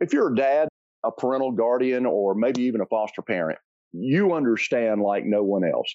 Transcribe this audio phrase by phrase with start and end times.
[0.00, 0.68] if you're a dad,
[1.04, 3.58] a parental guardian, or maybe even a foster parent,
[3.92, 5.92] you understand like no one else.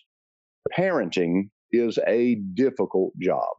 [0.76, 3.50] Parenting is a difficult job,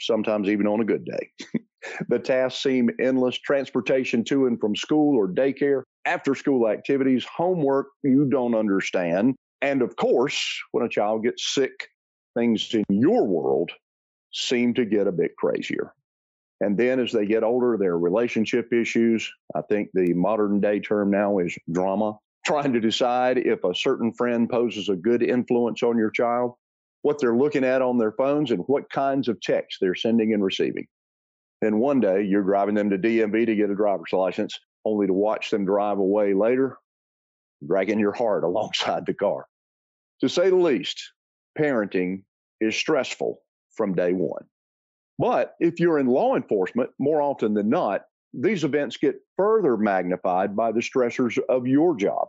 [0.00, 1.60] sometimes even on a good day.
[2.08, 7.86] the tasks seem endless transportation to and from school or daycare, after school activities, homework
[8.02, 9.34] you don't understand.
[9.60, 11.88] And of course, when a child gets sick,
[12.36, 13.70] things in your world
[14.32, 15.92] seem to get a bit crazier.
[16.62, 19.28] And then as they get older, their relationship issues.
[19.52, 22.16] I think the modern day term now is drama.
[22.46, 26.54] Trying to decide if a certain friend poses a good influence on your child,
[27.02, 30.44] what they're looking at on their phones, and what kinds of texts they're sending and
[30.44, 30.86] receiving.
[31.60, 35.12] Then one day you're driving them to DMV to get a driver's license, only to
[35.12, 36.78] watch them drive away later,
[37.66, 39.46] dragging your heart alongside the car.
[40.20, 41.12] To say the least,
[41.58, 42.22] parenting
[42.60, 43.40] is stressful
[43.74, 44.44] from day one.
[45.22, 50.56] But if you're in law enforcement, more often than not, these events get further magnified
[50.56, 52.26] by the stressors of your job.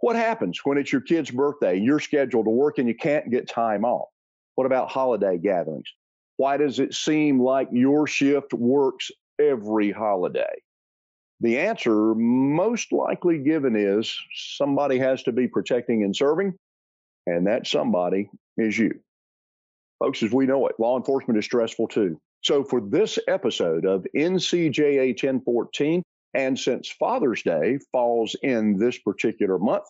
[0.00, 3.48] What happens when it's your kid's birthday, you're scheduled to work and you can't get
[3.48, 4.08] time off?
[4.56, 5.88] What about holiday gatherings?
[6.36, 10.62] Why does it seem like your shift works every holiday?
[11.38, 16.54] The answer most likely given is somebody has to be protecting and serving,
[17.24, 18.98] and that somebody is you.
[20.00, 22.20] Folks, as we know it, law enforcement is stressful too.
[22.42, 26.02] So, for this episode of NCJA 1014,
[26.34, 29.84] and since Father's Day falls in this particular month,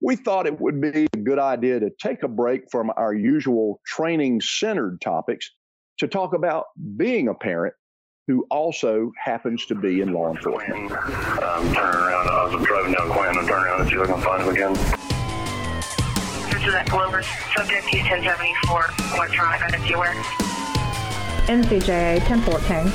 [0.00, 3.80] we thought it would be a good idea to take a break from our usual
[3.84, 5.50] training centered topics
[5.98, 7.74] to talk about being a parent
[8.28, 10.92] who also happens to be in law enforcement.
[10.92, 12.28] Um, turn around.
[12.28, 14.50] I was driving down Quinn and turn around and see if I can find him
[14.50, 14.74] again.
[16.52, 17.24] This is at Glover,
[17.56, 20.47] subject U-1074, electronic identity aware.
[21.48, 22.92] NCJA 1014.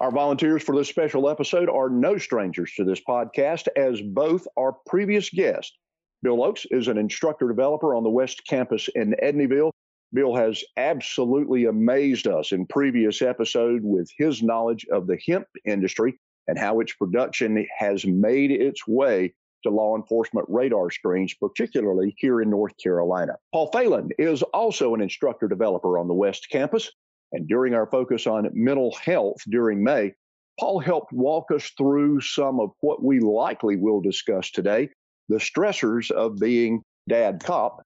[0.00, 4.74] Our volunteers for this special episode are no strangers to this podcast, as both our
[4.86, 5.76] previous guests.
[6.22, 9.72] Bill Oakes is an instructor developer on the West Campus in Edneyville.
[10.12, 16.16] Bill has absolutely amazed us in previous episode with his knowledge of the hemp industry
[16.46, 22.40] and how its production has made its way to law enforcement radar screens, particularly here
[22.40, 23.34] in North Carolina.
[23.52, 26.90] Paul Phelan is also an instructor developer on the West Campus.
[27.32, 30.14] And during our focus on mental health during May,
[30.58, 34.90] Paul helped walk us through some of what we likely will discuss today
[35.28, 37.82] the stressors of being dad cop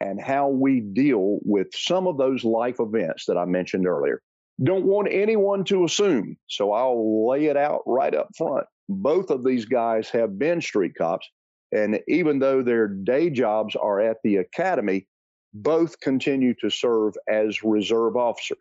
[0.00, 4.20] and how we deal with some of those life events that I mentioned earlier.
[4.62, 8.66] Don't want anyone to assume, so I'll lay it out right up front.
[9.00, 11.28] Both of these guys have been street cops,
[11.72, 15.06] and even though their day jobs are at the academy,
[15.54, 18.58] both continue to serve as reserve officers.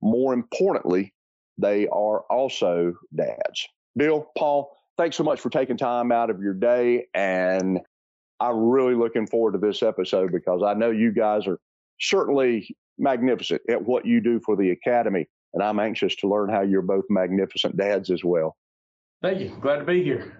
[0.00, 1.12] More importantly,
[1.58, 3.66] they are also dads.
[3.96, 7.06] Bill, Paul, thanks so much for taking time out of your day.
[7.14, 7.80] And
[8.40, 11.58] I'm really looking forward to this episode because I know you guys are
[12.00, 15.26] certainly magnificent at what you do for the Academy.
[15.54, 18.56] And I'm anxious to learn how you're both magnificent dads as well.
[19.22, 19.56] Thank you.
[19.60, 20.38] Glad to be here.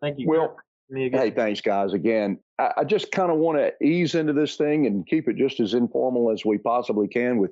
[0.00, 0.28] Thank you.
[0.28, 0.56] Well,
[0.90, 1.92] hey, thanks, guys.
[1.92, 5.36] Again, I, I just kind of want to ease into this thing and keep it
[5.36, 7.50] just as informal as we possibly can with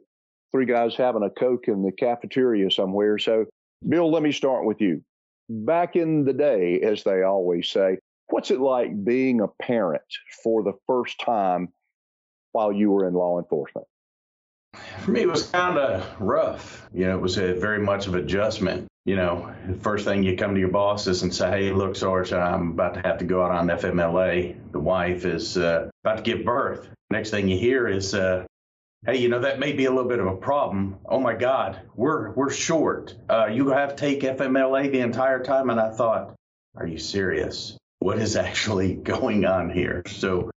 [0.53, 3.19] three guys having a Coke in the cafeteria somewhere.
[3.19, 3.47] So,
[3.88, 5.03] Bill, let me start with you.
[5.50, 7.98] Back in the day, as they always say,
[8.28, 10.03] what's it like being a parent
[10.42, 11.69] for the first time
[12.53, 13.86] while you were in law enforcement?
[15.08, 16.86] For me, it was kind of rough.
[16.92, 18.88] You know, it was a very much of adjustment.
[19.06, 22.30] You know, the first thing you come to your bosses and say, "Hey, look, Sarge,
[22.30, 24.54] I'm about to have to go out on FMLA.
[24.70, 28.44] The wife is uh, about to give birth." Next thing you hear is, uh,
[29.06, 30.98] "Hey, you know that may be a little bit of a problem.
[31.06, 33.14] Oh my God, we're we're short.
[33.30, 36.34] Uh, you have to take FMLA the entire time." And I thought,
[36.76, 37.78] "Are you serious?
[38.00, 40.50] What is actually going on here?" So,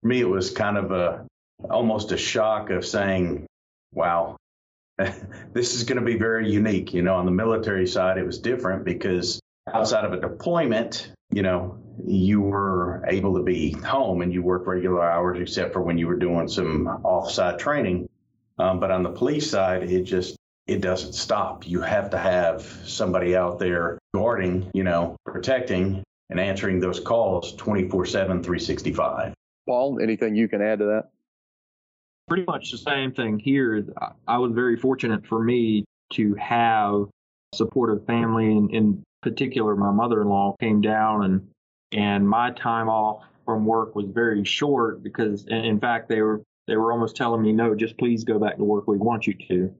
[0.00, 1.26] for me, it was kind of a
[1.68, 3.44] almost a shock of saying,
[3.92, 4.36] wow,
[5.52, 6.92] this is going to be very unique.
[6.92, 9.40] You know, on the military side, it was different because
[9.72, 14.66] outside of a deployment, you know, you were able to be home and you worked
[14.66, 18.08] regular hours except for when you were doing some offsite training.
[18.58, 20.36] Um, but on the police side, it just
[20.66, 21.66] it doesn't stop.
[21.66, 27.54] You have to have somebody out there guarding, you know, protecting and answering those calls
[27.54, 29.34] 24 7, 365.
[29.66, 31.10] Paul, anything you can add to that?
[32.28, 33.84] Pretty much the same thing here.
[34.26, 35.84] I was very fortunate for me
[36.14, 37.06] to have
[37.54, 41.48] supportive family, and in particular, my mother-in-law came down and
[41.92, 46.76] and my time off from work was very short because, in fact, they were they
[46.76, 48.86] were almost telling me, no, just please go back to work.
[48.86, 49.74] We want you to.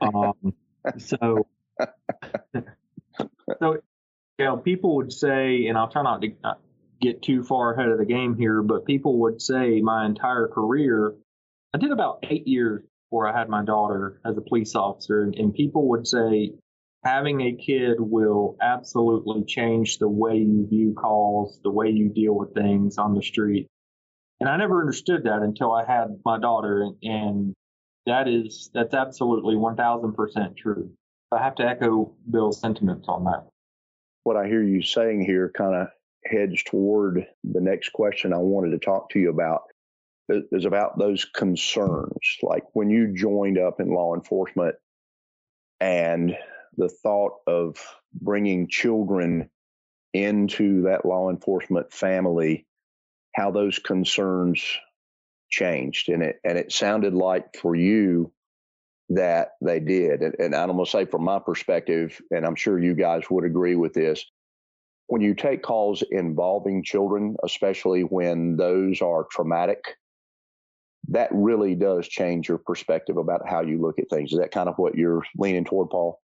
[0.00, 0.54] Um,
[0.98, 1.48] so,
[3.58, 3.76] so,
[4.38, 6.32] you know, people would say, and I'll try not to
[7.00, 11.14] get too far ahead of the game here, but people would say my entire career,
[11.78, 15.32] I did about eight years before I had my daughter as a police officer, and,
[15.36, 16.50] and people would say
[17.04, 22.34] having a kid will absolutely change the way you view calls, the way you deal
[22.34, 23.68] with things on the street.
[24.40, 27.54] And I never understood that until I had my daughter, and, and
[28.06, 30.90] that is that's absolutely 1000% true.
[31.30, 33.46] I have to echo Bill's sentiments on that.
[34.24, 35.88] What I hear you saying here kind of
[36.24, 39.62] heads toward the next question I wanted to talk to you about
[40.28, 42.38] is about those concerns.
[42.42, 44.76] Like when you joined up in law enforcement
[45.80, 46.36] and
[46.76, 47.76] the thought of
[48.12, 49.50] bringing children
[50.12, 52.66] into that law enforcement family,
[53.34, 54.64] how those concerns
[55.50, 56.08] changed.
[56.08, 58.32] And it, and it sounded like for you
[59.10, 60.22] that they did.
[60.22, 63.44] And, and I'm going to say from my perspective, and I'm sure you guys would
[63.44, 64.24] agree with this,
[65.06, 69.96] when you take calls involving children, especially when those are traumatic,
[71.08, 74.32] that really does change your perspective about how you look at things.
[74.32, 76.20] Is that kind of what you're leaning toward, Paul?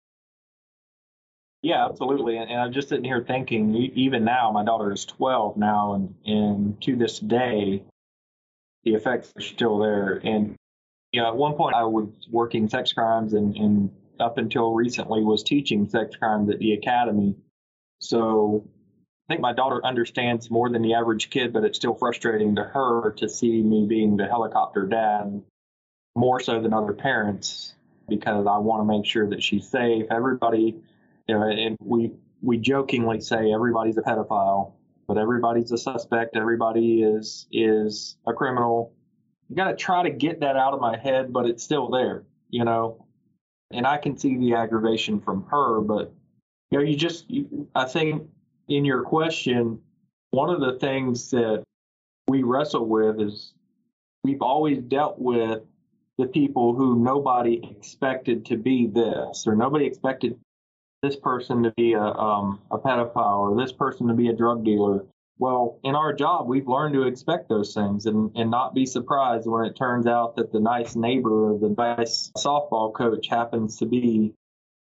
[1.63, 2.37] Yeah, absolutely.
[2.37, 6.15] And, and I'm just sitting here thinking, even now, my daughter is 12 now, and,
[6.27, 7.83] and to this day,
[8.85, 10.21] the effects are still there.
[10.23, 10.57] And
[11.13, 13.91] you know, at one point, I was working sex crimes, and, and
[14.21, 17.35] up until recently, was teaching sex crimes at the academy.
[18.01, 18.69] So
[19.29, 22.63] I think my daughter understands more than the average kid, but it's still frustrating to
[22.63, 25.43] her to see me being the helicopter dad
[26.15, 27.75] more so than other parents
[28.07, 30.07] because I want to make sure that she's safe.
[30.11, 30.77] Everybody,
[31.27, 32.13] you know, and we
[32.43, 34.73] we jokingly say everybody's a pedophile,
[35.09, 36.37] but everybody's a suspect.
[36.37, 38.93] Everybody is is a criminal.
[39.49, 42.25] You got to try to get that out of my head, but it's still there,
[42.51, 43.07] you know.
[43.71, 46.13] And I can see the aggravation from her, but
[46.71, 48.29] you know, you just you, I think
[48.69, 49.81] in your question,
[50.31, 51.63] one of the things that
[52.29, 53.53] we wrestle with is
[54.23, 55.63] we've always dealt with
[56.19, 60.39] the people who nobody expected to be this, or nobody expected
[61.03, 64.65] this person to be a, um, a pedophile, or this person to be a drug
[64.65, 65.05] dealer.
[65.39, 69.49] Well, in our job, we've learned to expect those things and, and not be surprised
[69.49, 73.87] when it turns out that the nice neighbor or the nice softball coach happens to
[73.87, 74.33] be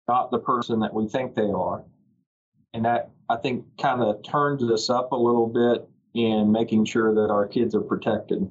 [0.09, 1.85] not the person that we think they are.
[2.73, 7.13] And that I think kind of turns us up a little bit in making sure
[7.15, 8.49] that our kids are protected.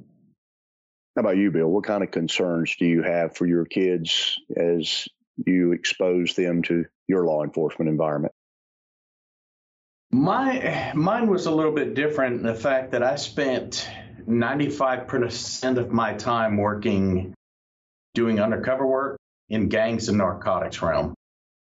[1.16, 1.68] How about you, Bill?
[1.68, 5.08] What kind of concerns do you have for your kids as
[5.46, 8.32] you expose them to your law enforcement environment?
[10.12, 13.88] My mine was a little bit different in the fact that I spent
[14.28, 17.34] 95% of my time working
[18.14, 19.18] doing undercover work
[19.48, 21.14] in gangs and narcotics realm.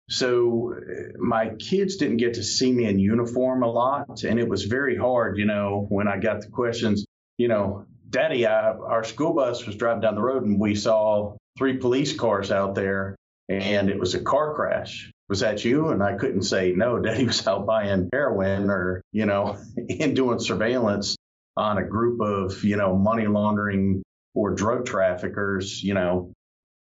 [0.09, 0.75] So
[1.19, 4.97] my kids didn't get to see me in uniform a lot, and it was very
[4.97, 7.05] hard, you know, when I got the questions,
[7.39, 11.37] you know, Daddy, I, our school bus was driving down the road and we saw
[11.59, 13.17] three police cars out there,
[13.49, 15.11] and it was a car crash.
[15.29, 15.89] Was that you?
[15.89, 16.99] And I couldn't say no.
[17.03, 19.59] Daddy was out buying heroin or, you know,
[20.01, 21.17] and doing surveillance
[21.57, 24.03] on a group of, you know, money laundering
[24.35, 25.83] or drug traffickers.
[25.83, 26.33] You know,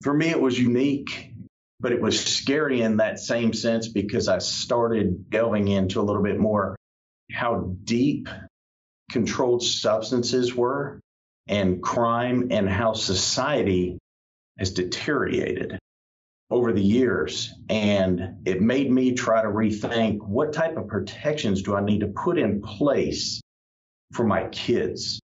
[0.03, 1.31] for me, it was unique
[1.85, 6.23] but it was scary in that same sense because I started delving into a little
[6.23, 6.75] bit more
[7.31, 8.27] how deep
[9.11, 10.99] controlled substances were
[11.47, 13.99] and crime and how society
[14.57, 15.77] has deteriorated
[16.49, 17.53] over the years.
[17.69, 22.07] And it made me try to rethink what type of protections do I need to
[22.07, 23.41] put in place
[24.11, 25.19] for my kids?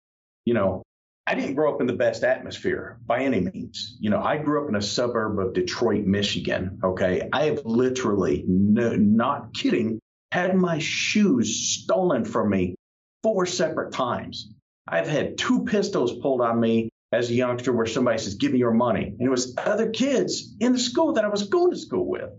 [0.44, 0.82] You know,
[1.28, 3.98] I didn't grow up in the best atmosphere by any means.
[4.00, 6.80] You know, I grew up in a suburb of Detroit, Michigan.
[6.82, 7.28] Okay.
[7.34, 10.00] I have literally, no, not kidding,
[10.32, 12.76] had my shoes stolen from me
[13.24, 14.54] four separate times.
[14.88, 18.60] I've had two pistols pulled on me as a youngster where somebody says, Give me
[18.60, 19.08] your money.
[19.08, 22.30] And it was other kids in the school that I was going to school with.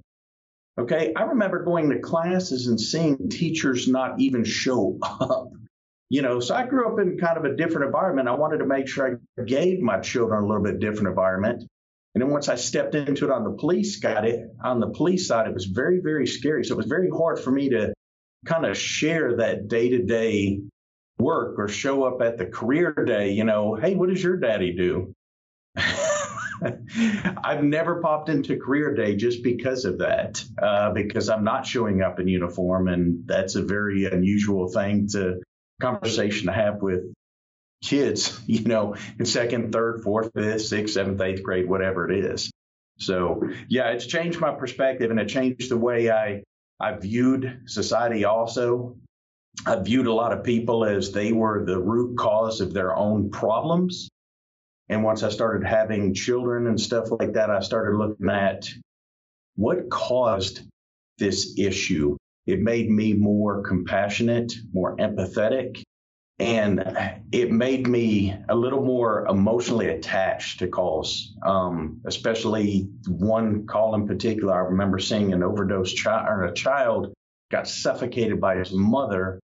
[0.81, 1.13] Okay.
[1.15, 5.51] I remember going to classes and seeing teachers not even show up
[6.11, 8.29] you know, so I grew up in kind of a different environment.
[8.29, 11.65] I wanted to make sure I gave my children a little bit different environment.
[12.15, 15.29] And then once I stepped into it on the police got it on the police
[15.29, 16.65] side, it was very, very scary.
[16.65, 17.93] So it was very hard for me to
[18.47, 20.61] kind of share that day to day
[21.19, 24.73] work or show up at the career day, you know, hey, what does your daddy
[24.73, 25.13] do?
[27.45, 32.03] I've never popped into career day just because of that, uh, because I'm not showing
[32.03, 32.89] up in uniform.
[32.89, 35.41] And that's a very unusual thing to
[35.81, 37.13] conversation to have with
[37.83, 42.51] kids, you know, in second, third, fourth, fifth, sixth, seventh, eighth grade, whatever it is.
[42.99, 46.43] So yeah, it's changed my perspective and it changed the way I
[46.81, 48.97] I viewed society also.
[49.67, 53.31] I viewed a lot of people as they were the root cause of their own
[53.31, 54.09] problems.
[54.89, 58.69] And once I started having children and stuff like that, I started looking at
[59.57, 60.63] what caused
[61.19, 62.17] this issue.
[62.49, 65.83] It made me more compassionate, more empathetic,
[66.39, 66.83] and
[67.31, 74.07] it made me a little more emotionally attached to calls, um, especially one call in
[74.07, 74.55] particular.
[74.55, 77.13] I remember seeing an overdose child or a child
[77.51, 79.39] got suffocated by his mother.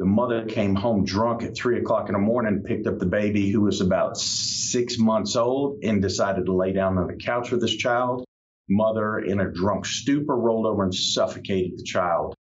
[0.00, 3.48] The mother came home drunk at three o'clock in the morning, picked up the baby
[3.52, 7.60] who was about six months old, and decided to lay down on the couch with
[7.60, 8.24] this child.
[8.68, 12.34] Mother, in a drunk stupor, rolled over and suffocated the child.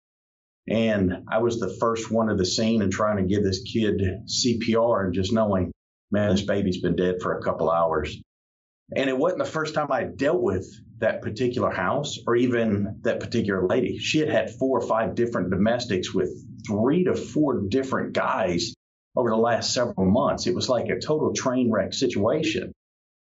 [0.67, 4.01] And I was the first one of the scene and trying to give this kid
[4.27, 5.71] CPR and just knowing,
[6.11, 8.17] man, this baby's been dead for a couple hours.
[8.95, 10.65] And it wasn't the first time I dealt with
[10.99, 13.97] that particular house or even that particular lady.
[13.97, 16.29] She had had four or five different domestics with
[16.65, 18.73] three to four different guys
[19.15, 20.47] over the last several months.
[20.47, 22.71] It was like a total train wreck situation.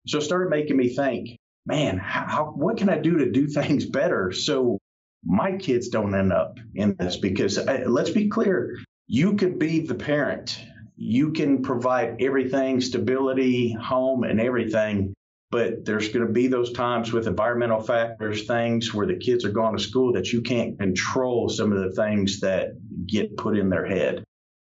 [0.06, 3.86] So it started making me think, man, how, what can I do to do things
[3.86, 4.78] better so
[5.24, 7.16] my kids don't end up in this?
[7.16, 10.60] Because uh, let's be clear you could be the parent.
[10.96, 15.14] You can provide everything stability home and everything
[15.50, 19.50] but there's going to be those times with environmental factors things where the kids are
[19.50, 22.72] going to school that you can't control some of the things that
[23.06, 24.22] get put in their head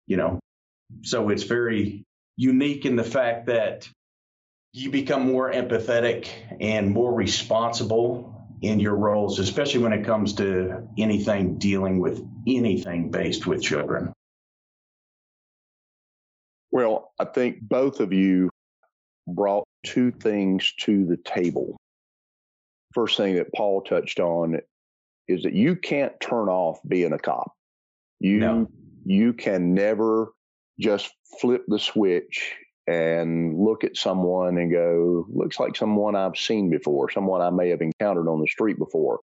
[0.08, 0.40] you know?
[1.04, 2.04] So it's very
[2.38, 3.90] unique in the fact that
[4.76, 6.28] you become more empathetic
[6.60, 13.10] and more responsible in your roles, especially when it comes to anything dealing with anything
[13.10, 14.12] based with children?
[16.72, 18.50] Well, I think both of you
[19.26, 21.78] brought two things to the table.
[22.94, 24.60] First thing that Paul touched on
[25.30, 27.54] is that you can't turn off being a cop.
[28.20, 28.68] You no.
[29.06, 30.34] you can never
[30.80, 32.54] just flip the switch
[32.88, 37.70] and look at someone and go, looks like someone I've seen before, someone I may
[37.70, 39.20] have encountered on the street before.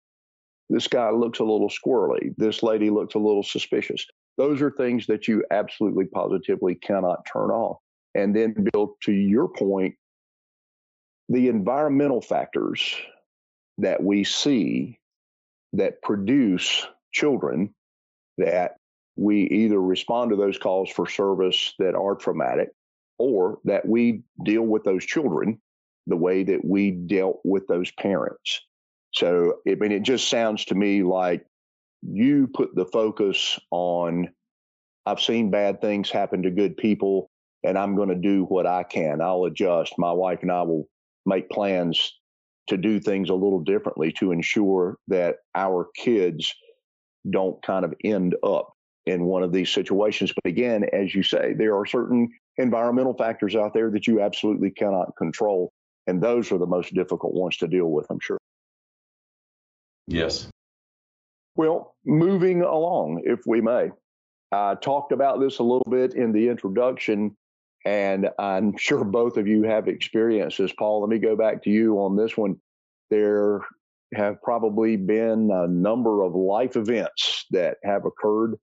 [0.69, 2.35] This guy looks a little squirrely.
[2.37, 4.05] This lady looks a little suspicious.
[4.37, 7.77] Those are things that you absolutely positively cannot turn off.
[8.13, 9.95] And then, Bill, to your point,
[11.29, 12.95] the environmental factors
[13.79, 14.99] that we see
[15.73, 17.73] that produce children
[18.37, 18.75] that
[19.15, 22.69] we either respond to those calls for service that are traumatic
[23.19, 25.59] or that we deal with those children
[26.07, 28.61] the way that we dealt with those parents.
[29.13, 31.45] So, I mean, it just sounds to me like
[32.01, 34.29] you put the focus on
[35.05, 37.29] I've seen bad things happen to good people,
[37.63, 39.21] and I'm going to do what I can.
[39.21, 39.93] I'll adjust.
[39.97, 40.87] My wife and I will
[41.25, 42.13] make plans
[42.67, 46.53] to do things a little differently to ensure that our kids
[47.29, 48.73] don't kind of end up
[49.05, 50.33] in one of these situations.
[50.33, 54.71] But again, as you say, there are certain environmental factors out there that you absolutely
[54.71, 55.71] cannot control.
[56.07, 58.37] And those are the most difficult ones to deal with, I'm sure.
[60.07, 60.49] Yes.
[61.55, 63.91] Well, moving along, if we may.
[64.51, 67.35] I talked about this a little bit in the introduction,
[67.85, 70.71] and I'm sure both of you have experiences.
[70.77, 72.57] Paul, let me go back to you on this one.
[73.09, 73.61] There
[74.13, 78.55] have probably been a number of life events that have occurred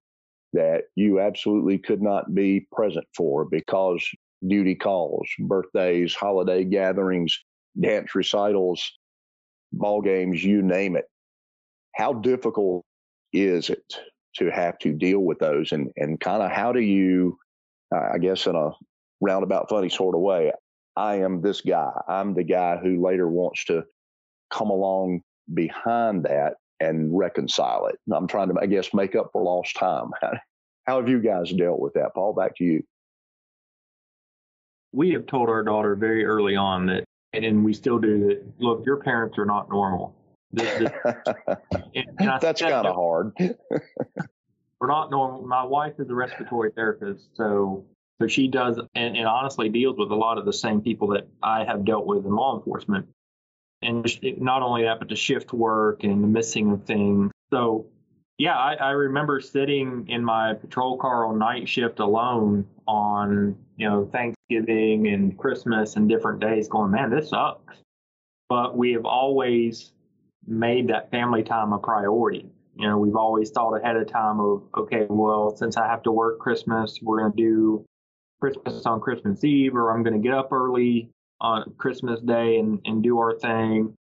[0.54, 4.04] that you absolutely could not be present for because
[4.46, 7.38] duty calls, birthdays, holiday gatherings,
[7.78, 8.92] dance recitals,
[9.72, 11.06] ball games, you name it.
[11.94, 12.84] How difficult
[13.32, 14.00] is it
[14.36, 17.36] to have to deal with those and, and kind of how do you,
[17.92, 18.70] I guess in a
[19.20, 20.52] roundabout funny sort of way,
[20.96, 21.90] I am this guy.
[22.08, 23.84] I'm the guy who later wants to
[24.50, 27.98] come along behind that and reconcile it.
[28.12, 30.10] I'm trying to, I guess, make up for lost time.
[30.86, 32.14] How have you guys dealt with that?
[32.14, 32.82] Paul, back to you.
[34.92, 38.44] We have told our daughter very early on that, and we still do that.
[38.58, 40.14] Look, your parents are not normal.
[40.52, 40.92] This, this,
[41.94, 43.32] and, and That's kind of hard.
[44.80, 45.46] we're not normal.
[45.46, 47.84] My wife is a respiratory therapist, so
[48.20, 51.26] so she does and, and honestly deals with a lot of the same people that
[51.42, 53.08] I have dealt with in law enforcement
[53.84, 57.30] and not only that, but the shift work and the missing of things.
[57.50, 57.86] So,
[58.38, 63.88] yeah, I, I, remember sitting in my patrol car on night shift alone on, you
[63.88, 67.76] know, Thanksgiving and Christmas and different days going, man, this sucks.
[68.48, 69.92] But we have always
[70.46, 72.50] made that family time a priority.
[72.76, 76.12] You know, we've always thought ahead of time of, okay, well, since I have to
[76.12, 77.84] work Christmas, we're going to do
[78.40, 81.08] Christmas on Christmas Eve, or I'm going to get up early
[81.40, 83.94] on Christmas Day and, and do our thing.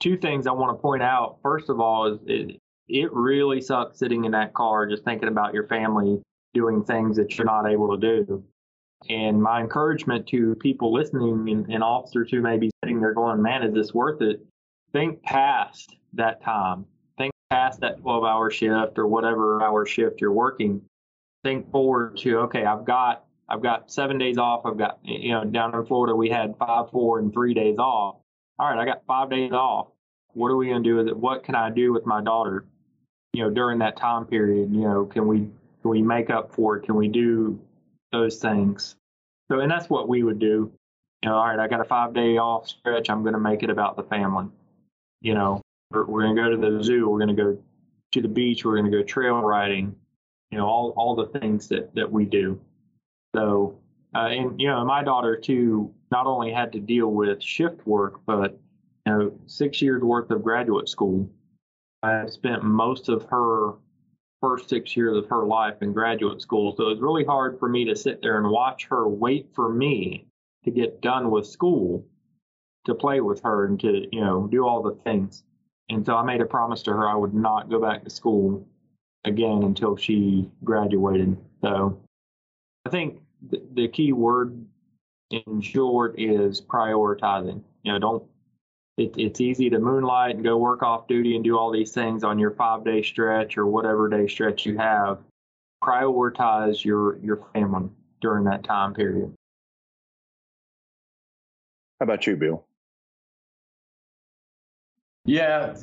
[0.00, 1.38] Two things I want to point out.
[1.42, 5.54] First of all, is it, it really sucks sitting in that car just thinking about
[5.54, 6.20] your family
[6.54, 8.44] doing things that you're not able to do.
[9.08, 13.40] And my encouragement to people listening and, and officers who may be sitting there going,
[13.40, 14.44] man, is this worth it?
[14.92, 16.84] Think past that time.
[17.16, 20.82] Think past that 12 hour shift or whatever hour shift you're working.
[21.44, 24.66] Think forward to, okay, I've got I've got seven days off.
[24.66, 28.16] I've got, you know, down in Florida, we had five, four, and three days off.
[28.58, 29.88] All right, I got five days off.
[30.34, 31.16] What are we going to do with it?
[31.16, 32.66] What can I do with my daughter,
[33.32, 34.72] you know, during that time period?
[34.72, 35.48] You know, can we
[35.82, 36.82] can we make up for it?
[36.84, 37.58] Can we do
[38.12, 38.96] those things?
[39.50, 40.70] So, and that's what we would do.
[41.22, 43.08] You know, all right, I got a five day off stretch.
[43.08, 44.46] I'm going to make it about the family.
[45.22, 47.08] You know, we're, we're going to go to the zoo.
[47.08, 47.58] We're going to go
[48.12, 48.64] to the beach.
[48.64, 49.94] We're going to go trail riding.
[50.50, 52.60] You know, all all the things that that we do.
[53.34, 53.78] So,
[54.14, 58.20] uh, and you know, my daughter too not only had to deal with shift work,
[58.26, 58.58] but
[59.06, 61.28] you know, six years worth of graduate school.
[62.02, 63.74] I spent most of her
[64.40, 67.68] first six years of her life in graduate school, so it was really hard for
[67.68, 70.26] me to sit there and watch her wait for me
[70.64, 72.04] to get done with school
[72.86, 75.44] to play with her and to you know do all the things.
[75.90, 78.66] And so I made a promise to her I would not go back to school
[79.24, 81.36] again until she graduated.
[81.62, 82.00] So
[82.88, 84.64] I think the, the key word
[85.30, 87.60] in short is prioritizing.
[87.82, 88.22] You know, don't.
[88.96, 92.24] It, it's easy to moonlight and go work off duty and do all these things
[92.24, 95.18] on your five day stretch or whatever day stretch you have.
[95.84, 97.90] Prioritize your your family
[98.22, 99.34] during that time period.
[102.00, 102.64] How about you, Bill?
[105.26, 105.74] Yeah,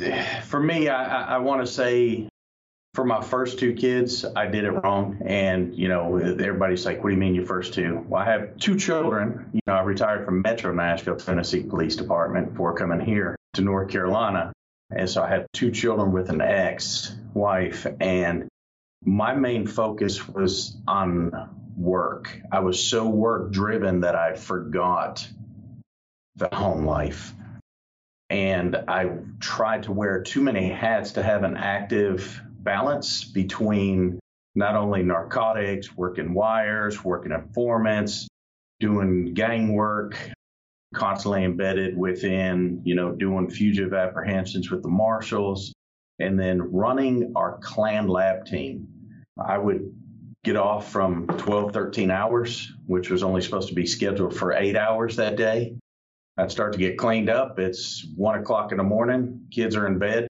[0.42, 2.28] for me, I, I want to say
[2.96, 5.22] for my first two kids, I did it wrong.
[5.26, 8.06] And, you know, everybody's like, what do you mean your first two?
[8.08, 9.50] Well, I have two children.
[9.52, 13.90] You know, I retired from Metro Nashville, Tennessee Police Department before coming here to North
[13.90, 14.54] Carolina.
[14.90, 17.86] And so I had two children with an ex wife.
[18.00, 18.48] And
[19.04, 22.40] my main focus was on work.
[22.50, 25.28] I was so work driven that I forgot
[26.38, 27.34] the home life.
[28.30, 34.20] And I tried to wear too many hats to have an active balance between
[34.56, 38.28] not only narcotics, working wires, working informants,
[38.80, 40.18] doing gang work,
[40.94, 45.74] constantly embedded within, you know, doing fugitive apprehensions with the marshals,
[46.20, 48.88] and then running our clan lab team.
[49.38, 49.94] I would
[50.44, 54.78] get off from 12, 13 hours, which was only supposed to be scheduled for eight
[54.78, 55.76] hours that day.
[56.38, 57.60] I'd start to get cleaned up.
[57.60, 59.48] It's one o'clock in the morning.
[59.52, 60.28] Kids are in bed.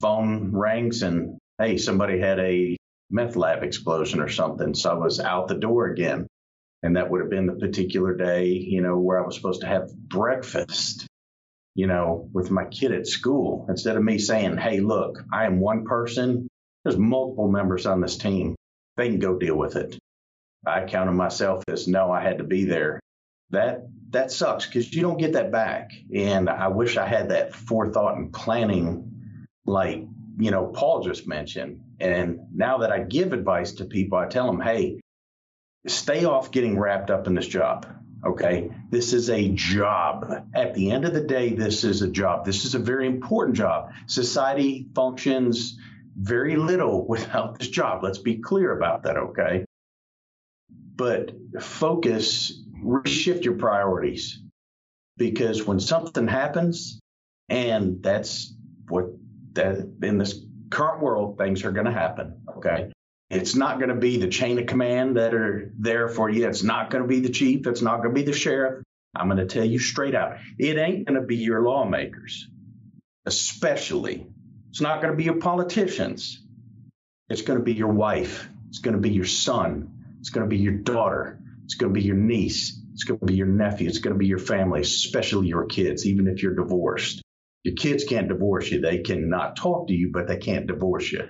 [0.00, 2.76] Phone rings and hey, somebody had a
[3.10, 4.74] meth lab explosion or something.
[4.74, 6.26] So I was out the door again.
[6.82, 9.66] And that would have been the particular day, you know, where I was supposed to
[9.66, 11.06] have breakfast,
[11.74, 13.64] you know, with my kid at school.
[13.70, 16.46] Instead of me saying, hey, look, I am one person,
[16.84, 18.54] there's multiple members on this team.
[18.98, 19.98] They can go deal with it.
[20.66, 23.00] I counted myself as no, I had to be there.
[23.50, 25.90] That that sucks because you don't get that back.
[26.14, 30.04] And I wish I had that forethought and planning like
[30.38, 31.80] you know, Paul just mentioned.
[32.00, 35.00] And now that I give advice to people, I tell them, hey,
[35.86, 37.86] stay off getting wrapped up in this job.
[38.24, 38.70] Okay.
[38.90, 40.48] This is a job.
[40.54, 42.44] At the end of the day, this is a job.
[42.44, 43.92] This is a very important job.
[44.06, 45.78] Society functions
[46.16, 48.02] very little without this job.
[48.02, 49.16] Let's be clear about that.
[49.16, 49.64] Okay.
[50.96, 54.40] But focus, reshift your priorities
[55.16, 57.00] because when something happens,
[57.48, 58.54] and that's
[58.88, 59.06] what
[59.54, 60.40] that in this
[60.70, 62.42] current world, things are going to happen.
[62.56, 62.92] Okay.
[63.30, 66.46] It's not going to be the chain of command that are there for you.
[66.46, 67.66] It's not going to be the chief.
[67.66, 68.82] It's not going to be the sheriff.
[69.16, 72.48] I'm going to tell you straight out it ain't going to be your lawmakers,
[73.26, 74.26] especially.
[74.70, 76.44] It's not going to be your politicians.
[77.28, 78.48] It's going to be your wife.
[78.68, 80.16] It's going to be your son.
[80.20, 81.38] It's going to be your daughter.
[81.64, 82.80] It's going to be your niece.
[82.92, 83.88] It's going to be your nephew.
[83.88, 87.23] It's going to be your family, especially your kids, even if you're divorced.
[87.64, 88.80] Your kids can't divorce you.
[88.80, 91.28] They can not talk to you, but they can't divorce you.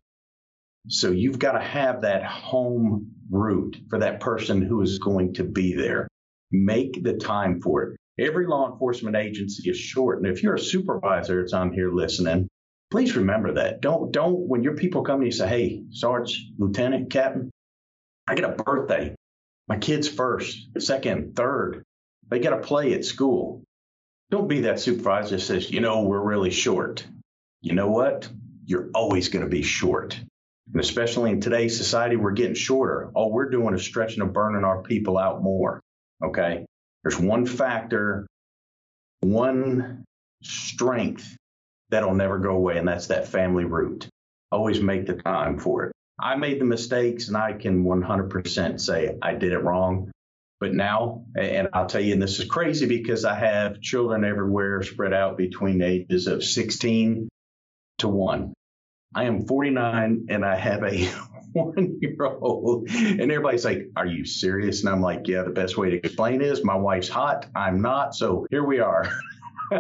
[0.89, 5.45] So you've got to have that home route for that person who is going to
[5.45, 6.09] be there.
[6.51, 7.97] Make the time for it.
[8.19, 10.19] Every law enforcement agency is short.
[10.19, 12.49] And if you're a supervisor that's on here listening,
[12.91, 13.81] please remember that.
[13.81, 17.51] Don't, don't, when your people come to you say, hey, Sarge, Lieutenant, Captain,
[18.29, 19.15] I get a birthday.
[19.69, 21.83] My kid's first, second, third.
[22.29, 23.65] They got to play at school.
[24.35, 27.07] Don't be that supervisor that says, you know, we're really short.
[27.61, 28.29] You know what?
[28.67, 30.19] You're always going to be short.
[30.73, 33.13] And especially in today's society, we're getting shorter.
[33.15, 35.81] All we're doing is stretching and burning our people out more.
[36.21, 36.67] Okay.
[37.05, 38.27] There's one factor,
[39.21, 40.03] one
[40.43, 41.37] strength
[41.91, 44.09] that'll never go away, and that's that family root.
[44.51, 45.93] Always make the time for it.
[46.19, 50.11] I made the mistakes, and I can 100% say I did it wrong.
[50.65, 54.83] But now, and I'll tell you, and this is crazy because I have children everywhere
[54.83, 57.29] spread out between the ages of 16
[57.99, 58.55] to 1.
[59.15, 61.05] I am 49 and I have a
[61.53, 62.89] one year old.
[62.89, 64.81] And everybody's like, Are you serious?
[64.81, 67.45] And I'm like, Yeah, the best way to explain is my wife's hot.
[67.55, 68.15] I'm not.
[68.15, 69.07] So here we are.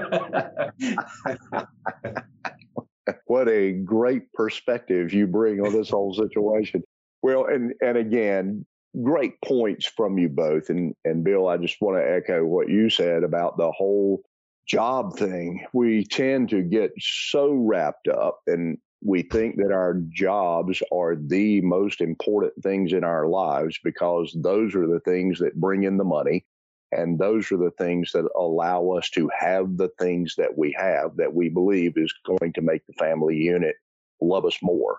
[3.25, 6.83] what a great perspective you bring on this whole situation.
[7.23, 8.67] Well, and and again,
[9.03, 10.71] great points from you both.
[10.71, 14.23] And and Bill, I just want to echo what you said about the whole
[14.67, 15.67] job thing.
[15.73, 21.61] We tend to get so wrapped up and we think that our jobs are the
[21.61, 26.05] most important things in our lives because those are the things that bring in the
[26.05, 26.47] money
[26.91, 31.17] and those are the things that allow us to have the things that we have
[31.17, 33.75] that we believe is going to make the family unit
[34.21, 34.99] love us more.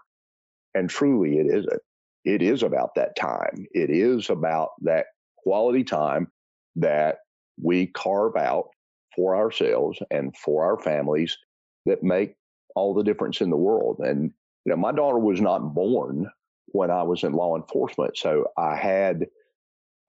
[0.73, 1.81] And truly, it isn't.
[2.25, 3.67] It is about that time.
[3.71, 5.05] It is about that
[5.37, 6.27] quality time
[6.75, 7.19] that
[7.61, 8.69] we carve out
[9.15, 11.37] for ourselves and for our families
[11.85, 12.35] that make
[12.75, 13.99] all the difference in the world.
[13.99, 14.31] And,
[14.65, 16.29] you know, my daughter was not born
[16.67, 18.17] when I was in law enforcement.
[18.17, 19.27] So I had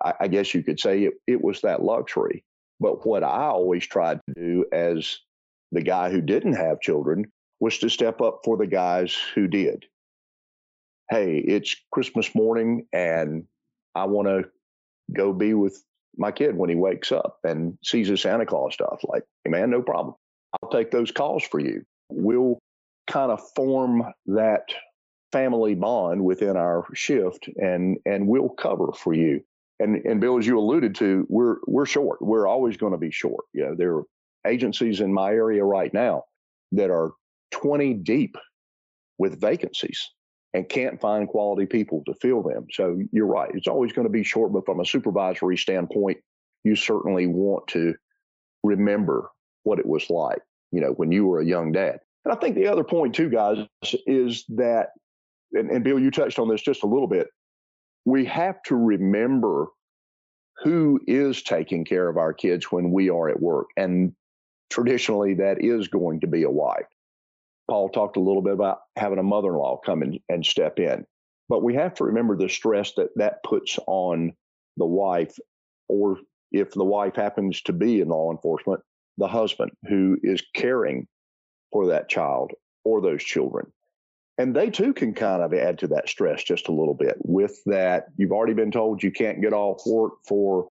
[0.05, 2.45] I, I guess you could say it, it was that luxury.
[2.81, 5.19] But what I always tried to do as
[5.73, 7.25] the guy who didn't have children
[7.61, 9.87] was to step up for the guys who did.
[11.11, 13.45] Hey, it's Christmas morning and
[13.95, 14.45] I want to
[15.15, 15.83] go be with
[16.17, 19.01] my kid when he wakes up and sees the Santa Claus stuff.
[19.05, 20.15] Like, hey man, no problem.
[20.63, 21.85] I'll take those calls for you.
[22.11, 22.59] We'll
[23.07, 24.69] kind of form that
[25.33, 29.43] family bond within our shift and and we'll cover for you
[29.79, 32.23] and and Bill, as you alluded to, we're we're short.
[32.23, 33.45] We're always going to be short.
[33.53, 34.05] You know, there are
[34.47, 36.25] agencies in my area right now
[36.73, 37.13] that are
[37.53, 38.37] 20 deep
[39.19, 40.11] with vacancies
[40.57, 42.67] and can't find quality people to fill them.
[42.73, 43.51] So you're right.
[43.55, 46.19] It's always going to be short, but from a supervisory standpoint,
[46.65, 47.95] you certainly want to
[48.65, 49.31] remember
[49.65, 50.41] what it was like,
[50.73, 52.01] you know, when you were a young dad.
[52.25, 53.59] And I think the other point too, guys,
[54.07, 54.89] is that,
[55.53, 57.29] and, and Bill, you touched on this just a little bit
[58.07, 59.67] we have to remember
[60.63, 63.67] who is taking care of our kids when we are at work.
[63.77, 64.13] And
[64.71, 66.87] traditionally, that is going to be a wife.
[67.69, 70.79] Paul talked a little bit about having a mother in law come in and step
[70.79, 71.05] in.
[71.49, 74.33] But we have to remember the stress that that puts on
[74.77, 75.37] the wife,
[75.89, 76.19] or
[76.53, 78.81] if the wife happens to be in law enforcement,
[79.19, 81.07] the husband who is caring
[81.73, 82.53] for that child
[82.85, 83.73] or those children
[84.39, 87.59] and they too can kind of add to that stress just a little bit with
[87.67, 90.69] that you've already been told you can't get off work for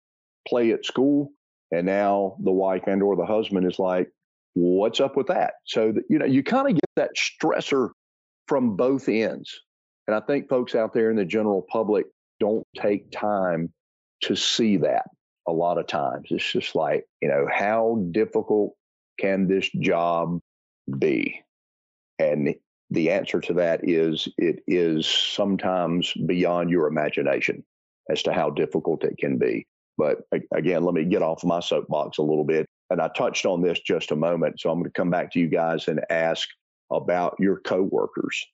[0.48, 1.32] play at school
[1.72, 4.10] and now the wife and or the husband is like
[4.54, 7.90] what's up with that so that, you know you kind of get that stressor
[8.48, 9.62] from both ends
[10.08, 12.06] and i think folks out there in the general public
[12.40, 13.72] don't take time
[14.22, 15.06] to see that
[15.48, 18.74] a lot of times it's just like you know how difficult
[19.20, 20.40] can this job
[21.00, 21.42] be
[22.20, 22.56] and
[22.94, 27.64] the answer to that is it is sometimes beyond your imagination
[28.10, 29.66] as to how difficult it can be.
[29.98, 30.20] But
[30.54, 32.68] again, let me get off my soapbox a little bit.
[32.94, 34.60] And I touched on this just a moment.
[34.60, 36.48] So I'm going to come back to you guys and ask
[36.92, 38.46] about your coworkers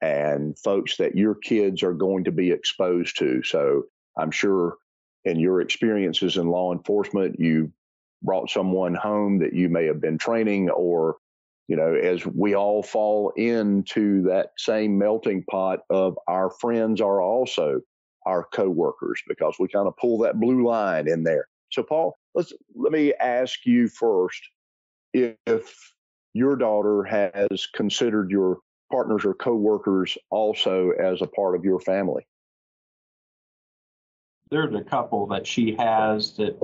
[0.00, 3.42] and folks that your kids are going to be exposed to.
[3.42, 4.76] So I'm sure
[5.24, 7.72] in your experiences in law enforcement, you
[8.22, 11.16] brought someone home that you may have been training or
[11.66, 17.20] you know, as we all fall into that same melting pot of our friends are
[17.20, 17.80] also
[18.24, 21.46] our coworkers because we kind of pull that blue line in there.
[21.70, 24.40] So, Paul, let's let me ask you first
[25.12, 25.92] if,
[26.34, 28.58] your daughter has considered your
[28.92, 32.26] partners or coworkers also as a part of your family.
[34.50, 36.56] There's a couple that she has that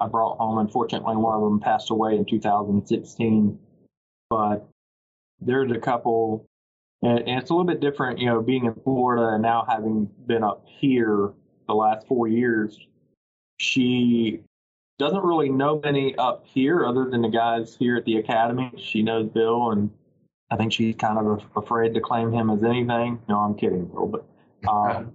[0.00, 0.58] I brought home.
[0.58, 3.58] Unfortunately, one of them passed away in 2016
[4.30, 4.66] but
[5.40, 6.48] there's a couple,
[7.02, 10.08] and, and it's a little bit different, you know, being in Florida and now having
[10.26, 11.32] been up here
[11.68, 12.78] the last four years.
[13.58, 14.40] She
[14.98, 18.70] doesn't really know many up here other than the guys here at the academy.
[18.76, 19.90] She knows Bill, and
[20.50, 23.20] I think she's kind of afraid to claim him as anything.
[23.28, 24.06] No, I'm kidding, Bill.
[24.06, 24.24] But
[24.68, 25.12] um,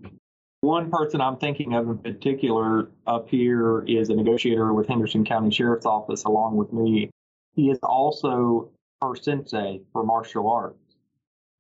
[0.61, 5.51] one person I'm thinking of in particular up here is a negotiator with Henderson County
[5.51, 7.09] Sheriff's Office, along with me.
[7.55, 8.69] He is also
[9.01, 10.77] her sensei for martial arts.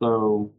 [0.01, 0.51] So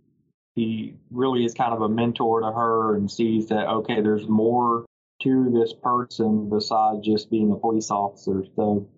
[0.55, 4.87] he really is kind of a mentor to her and sees that, okay, there's more
[5.23, 8.45] to this person besides just being a police officer.
[8.57, 8.89] So,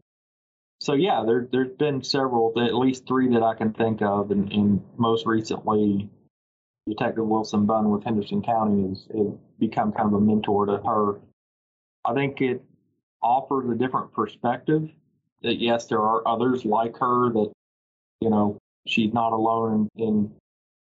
[0.81, 4.53] so yeah, there there's been several, at least three that I can think of, and,
[4.53, 6.09] and most recently,
[6.89, 9.07] Detective Wilson Bunn with Henderson County has,
[9.59, 11.21] become kind of a mentor to her.
[12.05, 12.65] I think it
[13.23, 14.91] offers a different perspective.
[15.43, 17.53] That yes, there are others like her that
[18.21, 20.33] you know she's not alone in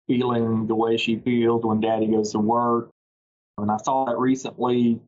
[0.07, 2.91] feeling the way she feels when Daddy goes to work.
[3.59, 5.01] And I saw that recently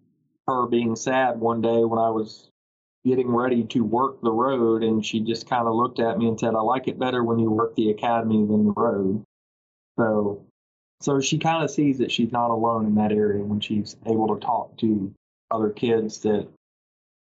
[0.47, 2.51] her being sad one day when I was
[3.05, 6.39] getting ready to work the road, and she just kind of looked at me and
[6.39, 9.25] said, "I like it better when you work the academy than the road."
[9.99, 10.45] So,
[11.01, 14.35] so she kind of sees that she's not alone in that area when she's able
[14.35, 15.13] to talk to
[15.51, 16.49] other kids that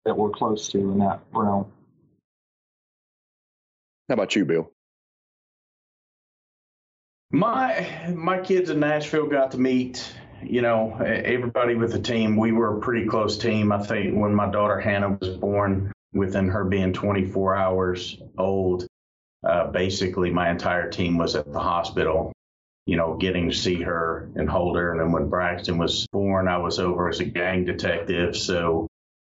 [0.05, 1.73] that we're close to in that realm.
[4.09, 4.71] How about you, Bill?
[7.31, 12.53] My my kids in Nashville got to meet you know, everybody with the team, we
[12.53, 13.73] were a pretty close team.
[13.73, 18.87] I think when my daughter Hannah was born, within her being 24 hours old,
[19.47, 22.33] uh, basically my entire team was at the hospital,
[22.87, 24.93] you know, getting to see her and hold her.
[24.93, 28.37] And then when Braxton was born, I was over as a gang detective.
[28.37, 28.87] So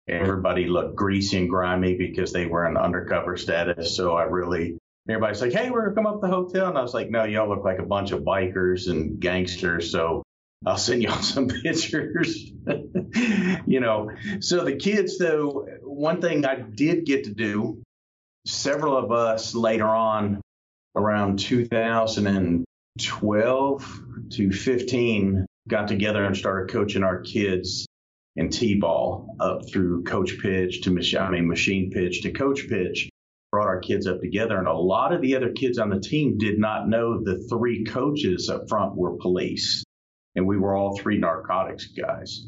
[0.09, 3.97] everybody looked greasy and grimy because they were in undercover status.
[3.97, 6.69] So I really, everybody's like, hey, we're going to come up the hotel.
[6.69, 9.91] And I was like, no, y'all look like a bunch of bikers and gangsters.
[9.91, 10.23] So
[10.67, 12.53] I'll send y'all some pictures.
[13.67, 17.81] you know, so the kids, though, one thing I did get to do,
[18.47, 20.41] several of us later on
[20.97, 24.01] around 2012
[24.31, 27.87] to 15 got together and started coaching our kids
[28.35, 33.11] in t-ball up through coach pitch to I mean, machine pitch to coach pitch
[33.51, 36.39] brought our kids up together and a lot of the other kids on the team
[36.39, 39.85] did not know the three coaches up front were police
[40.37, 42.47] and we were all three narcotics guys.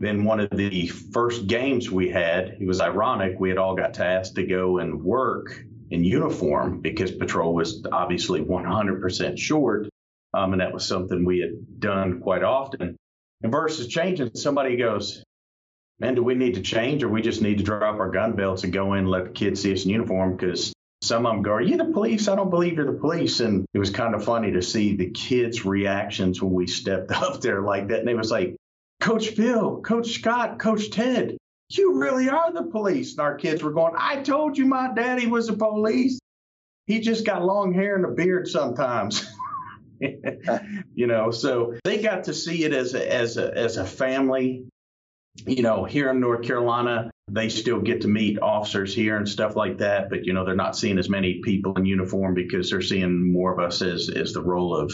[0.00, 3.94] Then one of the first games we had, it was ironic, we had all got
[3.94, 9.88] tasked to go and work in uniform because patrol was obviously 100% short.
[10.34, 12.96] Um, and that was something we had done quite often.
[13.42, 15.22] And versus changing, somebody goes,
[16.00, 18.64] Man, do we need to change or we just need to drop our gun belts
[18.64, 20.36] and go in and let the kids see us in uniform?
[20.36, 22.28] Because some of them go, Are you the police?
[22.28, 23.40] I don't believe you're the police.
[23.40, 27.40] And it was kind of funny to see the kids' reactions when we stepped up
[27.40, 28.00] there like that.
[28.00, 28.56] And it was like,
[29.00, 31.36] Coach Bill, Coach Scott, Coach Ted,
[31.70, 33.12] you really are the police.
[33.12, 36.20] And our kids were going, I told you my daddy was the police.
[36.86, 39.26] He just got long hair and a beard sometimes.
[40.00, 44.66] you know, so they got to see it as a, as a, as a family.
[45.46, 49.56] You know, here in North Carolina, they still get to meet officers here and stuff
[49.56, 52.82] like that, but you know they're not seeing as many people in uniform because they're
[52.82, 54.92] seeing more of us as as the role of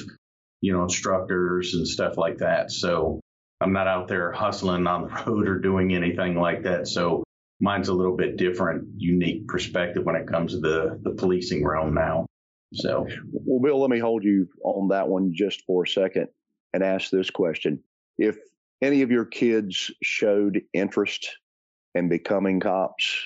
[0.60, 2.70] you know instructors and stuff like that.
[2.70, 3.20] So
[3.60, 6.86] I'm not out there hustling on the road or doing anything like that.
[6.86, 7.24] So
[7.60, 11.92] mine's a little bit different, unique perspective when it comes to the the policing realm
[11.92, 12.26] now.
[12.74, 16.28] So, well, Bill, let me hold you on that one just for a second
[16.72, 17.82] and ask this question:
[18.16, 18.38] If
[18.80, 21.30] any of your kids showed interest
[21.94, 23.18] and becoming cops,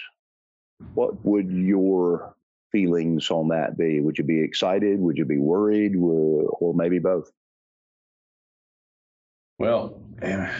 [0.95, 2.35] what would your
[2.71, 4.01] feelings on that be?
[4.01, 4.99] Would you be excited?
[4.99, 5.95] Would you be worried?
[5.97, 7.31] Or maybe both?
[9.59, 10.01] Well,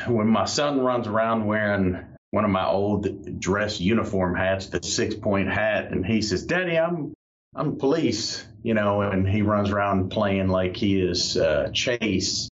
[0.07, 5.15] when my son runs around wearing one of my old dress uniform hats, the six
[5.15, 7.13] point hat, and he says, Daddy, I'm
[7.55, 12.49] I'm police, you know, and he runs around playing like he is uh, Chase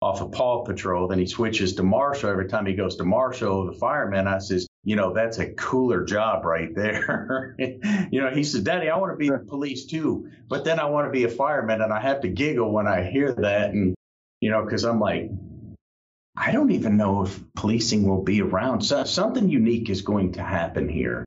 [0.00, 1.08] off of Paw Patrol.
[1.08, 4.26] Then he switches to Marshall every time he goes to Marshall, the fireman.
[4.26, 7.54] I says, you know, that's a cooler job right there.
[7.58, 10.86] you know, he said, Daddy, I want to be a police too, but then I
[10.86, 11.82] want to be a fireman.
[11.82, 13.70] And I have to giggle when I hear that.
[13.70, 13.94] And,
[14.40, 15.30] you know, because I'm like,
[16.36, 18.82] I don't even know if policing will be around.
[18.82, 21.24] So something unique is going to happen here,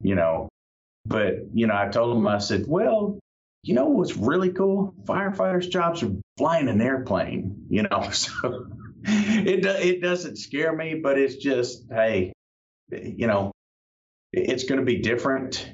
[0.00, 0.48] you know.
[1.04, 3.18] But, you know, I told him, I said, well,
[3.62, 4.94] you know what's really cool?
[5.04, 8.08] Firefighters' jobs are flying an airplane, you know.
[8.12, 8.66] So
[9.04, 12.32] it it doesn't scare me, but it's just, hey,
[12.90, 13.52] you know,
[14.32, 15.70] it's going to be different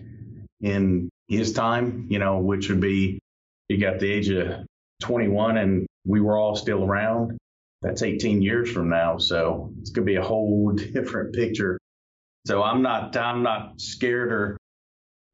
[0.61, 3.19] in his time, you know, which would be
[3.69, 4.67] he got the age of
[5.03, 7.39] 21 and we were all still around.
[7.81, 11.79] That's 18 years from now, so it's going to be a whole different picture.
[12.47, 14.57] So I'm not I'm not scared or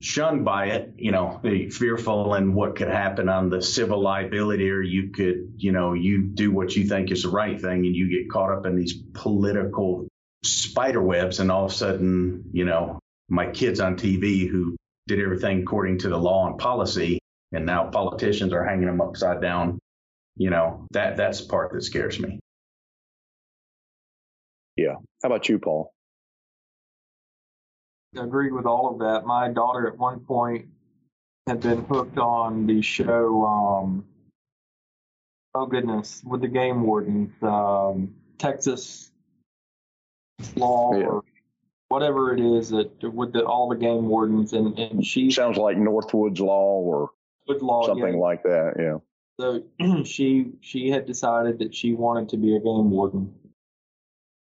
[0.01, 4.81] shunned by it, you know, fearful and what could happen on the civil liability, or
[4.81, 8.09] you could, you know, you do what you think is the right thing and you
[8.09, 10.07] get caught up in these political
[10.43, 12.99] spider webs, and all of a sudden, you know,
[13.29, 17.19] my kids on TV who did everything according to the law and policy,
[17.53, 19.79] and now politicians are hanging them upside down.
[20.37, 22.39] You know, that that's the part that scares me.
[24.77, 24.95] Yeah.
[25.23, 25.93] How about you, Paul?
[28.17, 29.27] I agree with all of that.
[29.27, 30.67] My daughter at one point
[31.47, 33.45] had been hooked on the show.
[33.45, 34.05] Um,
[35.55, 39.08] oh goodness, with the game wardens, um, Texas
[40.57, 41.07] Law Yeah.
[41.07, 41.25] or
[41.89, 45.77] whatever it is that with the, all the game wardens, and and she Sounds like
[45.77, 47.11] Northwoods Law or
[47.49, 48.21] law something yeah.
[48.21, 48.75] like that.
[48.79, 48.99] Yeah.
[49.41, 49.63] So
[50.05, 53.35] she she had decided that she wanted to be a game warden.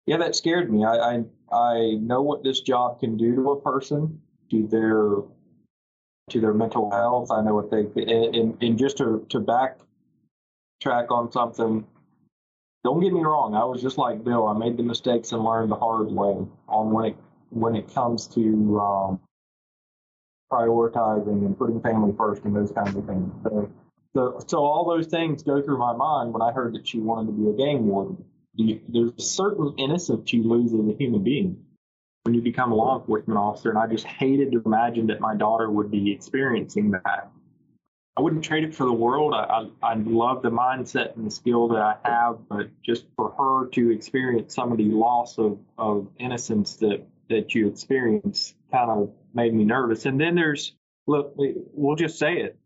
[0.05, 0.85] Yeah, that scared me.
[0.85, 5.21] I I, I know what this job can do to a person, to their
[6.29, 7.31] to their mental health.
[7.31, 11.85] I know what they and, and, and just to to backtrack on something.
[12.85, 13.55] Don't get me wrong.
[13.55, 14.47] I was just like Bill.
[14.47, 16.37] I made the mistakes and learned the hard way
[16.69, 17.17] on when it
[17.49, 19.19] when it comes to um,
[20.51, 23.33] prioritizing and putting family first and those kinds of things.
[23.43, 23.71] So,
[24.13, 27.31] so, so all those things go through my mind when I heard that she wanted
[27.31, 28.23] to be a game warden.
[28.53, 31.57] You, there's a certain innocence you lose as a human being
[32.21, 35.35] when you become a law enforcement officer, and I just hated to imagine that my
[35.35, 37.31] daughter would be experiencing that.
[38.17, 39.33] I wouldn't trade it for the world.
[39.33, 43.31] I, I, I love the mindset and the skill that I have, but just for
[43.37, 48.89] her to experience some of the loss of, of innocence that, that you experience kind
[48.89, 50.05] of made me nervous.
[50.05, 50.73] And then there's,
[51.07, 52.57] look, we'll just say it.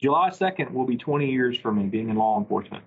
[0.00, 2.84] July 2nd will be 20 years for me being in law enforcement.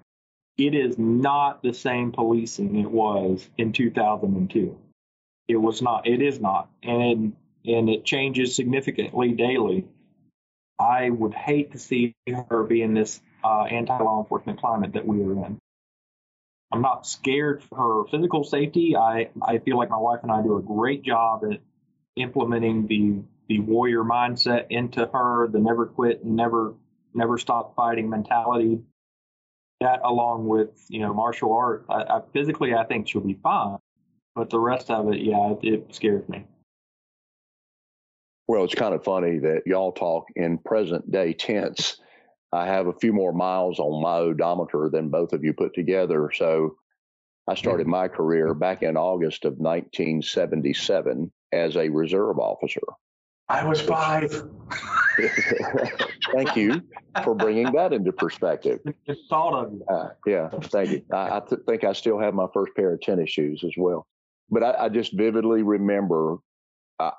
[0.58, 4.78] It is not the same policing it was in 2002.
[5.48, 6.08] It was not.
[6.08, 7.34] It is not, and
[7.66, 9.86] and it changes significantly daily.
[10.82, 12.16] I would hate to see
[12.50, 15.60] her be in this uh, anti-law enforcement climate that we are in.
[16.74, 18.96] I'm not scared for her physical safety.
[18.96, 21.60] I, I feel like my wife and I do a great job at
[22.16, 26.74] implementing the the warrior mindset into her, the never quit never
[27.14, 28.80] never stop fighting mentality.
[29.82, 33.78] That along with you know martial art, I, I, physically I think she'll be fine,
[34.36, 36.46] but the rest of it, yeah, it, it scares me.
[38.52, 42.02] Well, it's kind of funny that y'all talk in present day tense.
[42.52, 46.30] I have a few more miles on my odometer than both of you put together.
[46.36, 46.76] So
[47.48, 52.82] I started my career back in August of 1977 as a reserve officer.
[53.48, 54.44] I was five.
[56.34, 56.82] Thank you
[57.24, 58.80] for bringing that into perspective.
[59.08, 59.86] Just thought of you.
[59.90, 61.06] Uh, yeah, thank you.
[61.14, 64.06] I, I th- think I still have my first pair of tennis shoes as well.
[64.50, 66.40] But I, I just vividly remember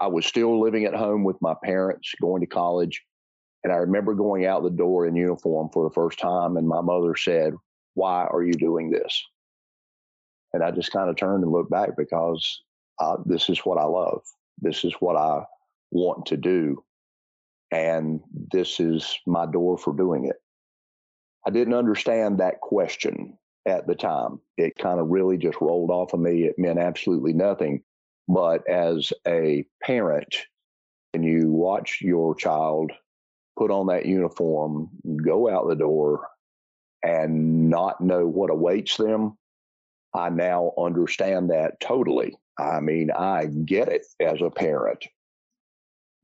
[0.01, 3.03] I, was still living at home with my parents, going to college.
[3.65, 6.81] And I remember going out the door in uniform for the first time, and my
[6.81, 7.55] mother said,
[7.95, 9.23] Why are you doing this?
[10.53, 12.63] And I just kind of turned and looked back because
[12.99, 14.23] uh, this is what I love.
[14.61, 15.43] This is what I
[15.91, 16.83] want to do.
[17.71, 18.21] And
[18.53, 20.37] this is my door for doing it.
[21.47, 24.41] I didn't understand that question at the time.
[24.57, 26.45] It kind of really just rolled off of me.
[26.45, 27.83] It meant absolutely nothing.
[28.29, 30.37] But as a parent,
[31.15, 32.93] and you watch your child
[33.59, 34.89] put on that uniform,
[35.25, 36.29] go out the door,
[37.03, 39.37] and not know what awaits them,
[40.15, 42.35] I now understand that totally.
[42.59, 45.05] I mean, I get it as a parent.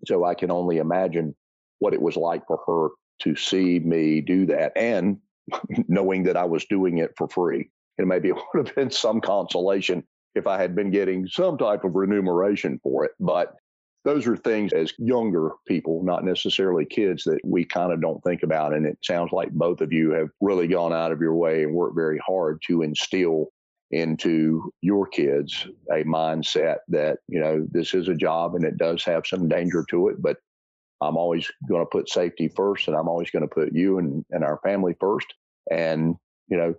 [0.07, 1.35] So I can only imagine
[1.81, 2.89] what it was like for her
[3.21, 5.19] to see me do that and
[5.89, 7.71] knowing that I was doing it for free.
[7.99, 10.05] And maybe it would have been some consolation
[10.39, 13.13] if I had been getting some type of remuneration for it.
[13.21, 13.55] But
[14.05, 18.43] those are things as younger people, not necessarily kids, that we kind of don't think
[18.43, 18.73] about.
[18.73, 21.75] And it sounds like both of you have really gone out of your way and
[21.75, 23.49] worked very hard to instill
[23.91, 29.03] into your kids a mindset that, you know, this is a job and it does
[29.05, 30.37] have some danger to it, but
[31.01, 34.25] I'm always going to put safety first and I'm always going to put you and,
[34.31, 35.33] and our family first.
[35.71, 36.17] And,
[36.49, 36.75] you know,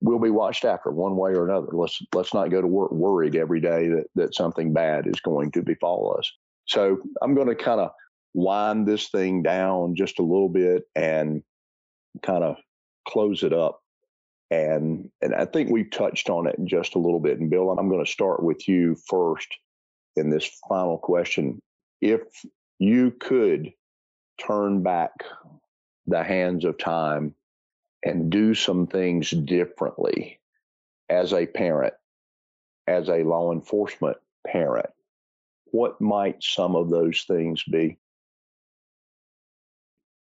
[0.00, 1.68] we'll be watched after one way or another.
[1.72, 5.52] Let's let's not go to work worried every day that, that something bad is going
[5.52, 6.30] to befall us.
[6.66, 7.90] So I'm going to kind of
[8.34, 11.42] wind this thing down just a little bit and
[12.22, 12.56] kind of
[13.06, 13.80] close it up.
[14.50, 17.38] And and I think we've touched on it just a little bit.
[17.38, 19.48] And Bill, I'm going to start with you first
[20.16, 21.60] in this final question.
[22.00, 22.22] If
[22.78, 23.70] you could
[24.44, 25.10] turn back
[26.06, 27.34] the hands of time
[28.04, 30.40] and do some things differently
[31.08, 31.94] as a parent,
[32.86, 34.90] as a law enforcement parent,
[35.72, 37.98] what might some of those things be?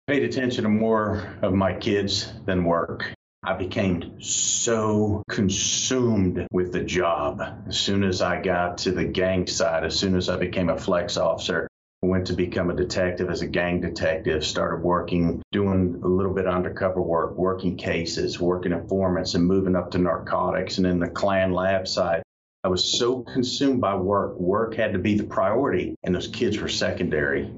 [0.08, 3.14] Paid attention to more of my kids than work.
[3.44, 7.42] I became so consumed with the job.
[7.68, 10.78] As soon as I got to the gang side, as soon as I became a
[10.78, 11.68] flex officer,
[12.08, 16.48] went to become a detective as a gang detective, started working, doing a little bit
[16.48, 21.52] undercover work, working cases, working informants, and moving up to narcotics and in the clan
[21.52, 22.24] lab side.
[22.64, 24.40] I was so consumed by work.
[24.40, 27.56] Work had to be the priority, and those kids were secondary.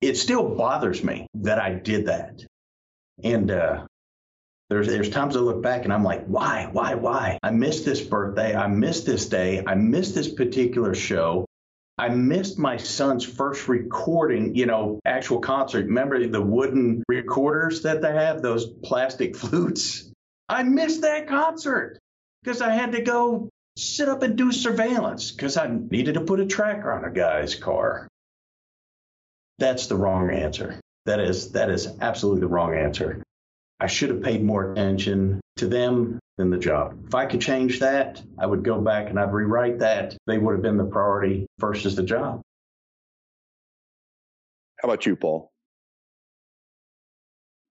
[0.00, 2.44] It still bothers me that I did that.
[3.22, 3.86] And uh,
[4.68, 7.38] there's there's times I look back and I'm like, why, why, why?
[7.42, 8.56] I missed this birthday.
[8.56, 9.62] I missed this day.
[9.64, 11.46] I missed this particular show.
[11.98, 15.86] I missed my son's first recording, you know, actual concert.
[15.86, 20.10] Remember the wooden recorders that they have, those plastic flutes?
[20.48, 21.98] I missed that concert
[22.42, 26.40] because I had to go sit up and do surveillance because I needed to put
[26.40, 28.08] a tracker on a guy's car.
[29.58, 30.80] That's the wrong answer.
[31.06, 33.22] That is that is absolutely the wrong answer.
[33.78, 36.98] I should have paid more attention to them than the job.
[37.06, 40.16] If I could change that, I would go back and I'd rewrite that.
[40.26, 42.40] They would have been the priority versus the job.
[44.80, 45.50] How about you, Paul?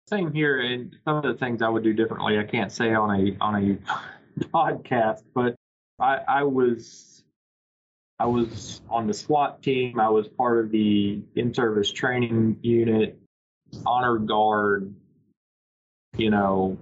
[0.09, 3.11] Same here, and some of the things I would do differently, I can't say on
[3.11, 3.55] a on
[4.41, 5.55] a podcast, but
[6.01, 7.23] I, I was
[8.19, 9.99] I was on the SWAT team.
[9.99, 13.19] I was part of the in-service training unit,
[13.87, 14.93] honor guard.
[16.17, 16.77] You know,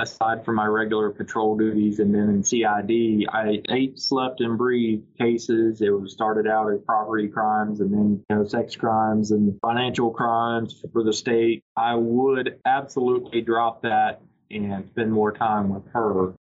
[0.00, 5.06] aside from my regular patrol duties, and then in CID, I ate, slept, and breathed
[5.18, 5.82] cases.
[5.82, 10.10] It was started out as property crimes, and then you know, sex crimes and financial
[10.10, 11.62] crimes for the state.
[11.76, 16.34] I would absolutely drop that and spend more time with her.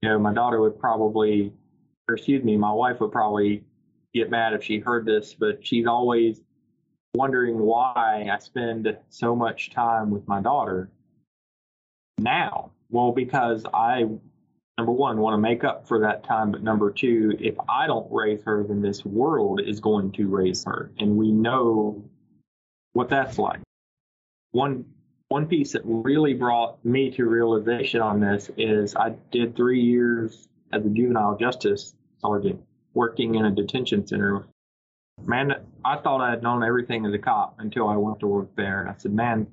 [0.00, 1.52] You know, my daughter would probably,
[2.08, 3.62] or excuse me, my wife would probably
[4.14, 6.40] get mad if she heard this, but she's always
[7.14, 10.90] wondering why I spend so much time with my daughter
[12.18, 14.06] now well, because I,
[14.78, 18.06] number one, want to make up for that time, but number two, if I don't
[18.12, 22.04] raise her, then this world is going to raise her, and we know
[22.92, 23.60] what that's like.
[24.52, 24.84] One
[25.28, 30.46] one piece that really brought me to realization on this is I did three years
[30.74, 32.60] as a juvenile justice sergeant
[32.92, 34.44] working in a detention center.
[35.24, 35.54] Man,
[35.86, 38.82] I thought I had known everything as a cop until I went to work there.
[38.82, 39.46] And I said, man,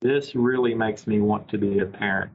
[0.00, 2.30] this really makes me want to be a parent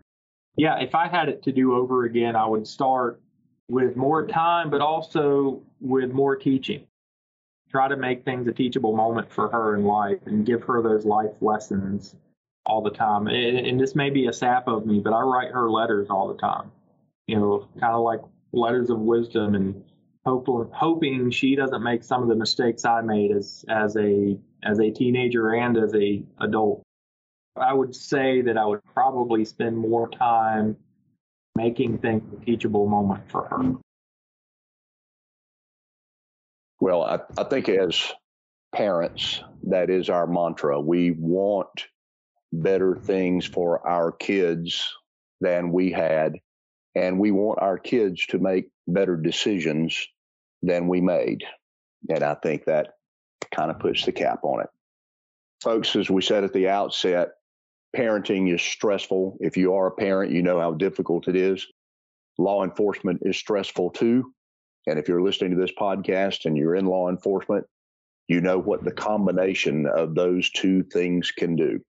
[0.58, 3.22] yeah, if I had it to do over again, I would start
[3.68, 6.86] with more time, but also with more teaching.
[7.72, 11.06] Try to make things a teachable moment for her in life and give her those
[11.06, 12.16] life lessons
[12.66, 13.28] all the time.
[13.28, 16.28] And, and this may be a sap of me, but I write her letters all
[16.28, 16.72] the time.
[17.28, 18.22] You know, kind of like
[18.54, 19.84] letters of wisdom and
[20.26, 24.80] hope, hoping she doesn't make some of the mistakes I made as as a as
[24.80, 26.84] a teenager and as a adult.
[27.58, 30.76] I would say that I would probably spend more time
[31.56, 33.76] making things a teachable moment for her.
[36.82, 38.12] Well, I, I think as
[38.74, 40.80] parents, that is our mantra.
[40.80, 41.88] We want
[42.52, 44.94] better things for our kids
[45.40, 46.34] than we had,
[46.94, 50.08] and we want our kids to make better decisions
[50.62, 51.44] than we made.
[52.10, 52.96] And I think that
[53.54, 54.70] kind of puts the cap on it.
[55.62, 57.30] Folks, as we said at the outset,
[57.96, 59.38] parenting is stressful.
[59.40, 61.66] If you are a parent, you know how difficult it is.
[62.38, 64.34] Law enforcement is stressful too.
[64.88, 67.66] And if you're listening to this podcast and you're in law enforcement,
[68.28, 71.80] you know what the combination of those two things can do.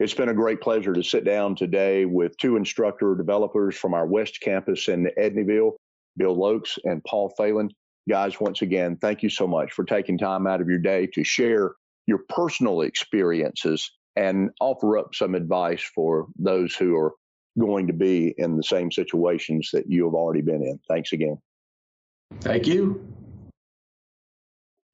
[0.00, 4.06] It's been a great pleasure to sit down today with two instructor developers from our
[4.06, 5.72] West Campus in Edneyville,
[6.16, 7.70] Bill Lokes and Paul Phelan.
[8.08, 11.22] Guys, once again, thank you so much for taking time out of your day to
[11.22, 11.72] share
[12.06, 17.12] your personal experiences and offer up some advice for those who are
[17.58, 20.78] going to be in the same situations that you have already been in.
[20.88, 21.38] Thanks again.
[22.40, 23.06] Thank you.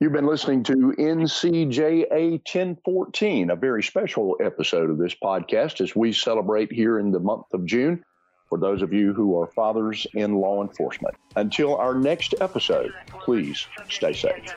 [0.01, 6.13] You've been listening to NCJA 1014, a very special episode of this podcast as we
[6.13, 8.03] celebrate here in the month of June
[8.49, 11.15] for those of you who are fathers in law enforcement.
[11.37, 12.93] Until our next episode,
[13.25, 14.55] please stay safe.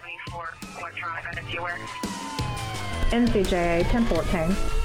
[3.14, 4.83] NCJA 1014.